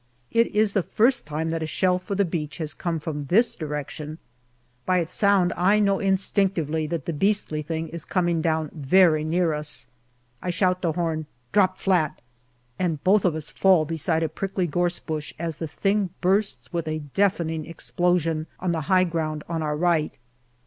[0.31, 3.55] It is the first time that a shell for the beach has come from this
[3.55, 4.17] direction.
[4.83, 7.13] By its sound I know instinctively that the 286
[7.45, 9.85] GALLIPOLI DIARY beastly thing is coming down very near us.
[10.41, 12.19] I shout to Horn," Drop flat!"
[12.79, 16.87] and both of us fall beside a prickly gorse bush as the thing bursts with
[16.87, 20.17] a deafening explosion on the high ground on our right.